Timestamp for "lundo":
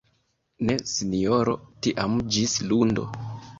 2.73-3.09